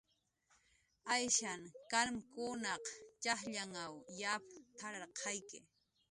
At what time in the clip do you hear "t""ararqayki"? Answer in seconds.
4.77-5.59